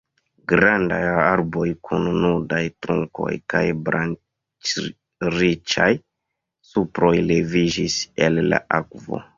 [0.51, 3.61] Grandaj arboj kun nudaj trunkoj kaj
[3.91, 5.89] branĉriĉaj
[6.73, 9.25] suproj leviĝis el la akvo.